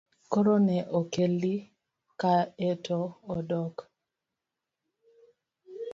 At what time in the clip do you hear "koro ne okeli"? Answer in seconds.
0.31-1.53